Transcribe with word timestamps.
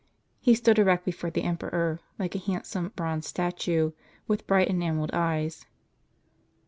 He 0.39 0.55
stood 0.55 0.79
erect 0.79 1.05
before 1.05 1.29
the 1.29 1.43
emperor, 1.43 1.99
like 2.17 2.33
a 2.33 2.39
handsome 2.39 2.91
bronze 2.95 3.27
statue, 3.27 3.91
with 4.27 4.47
bright 4.47 4.67
enamelled 4.67 5.11
eyes. 5.13 5.67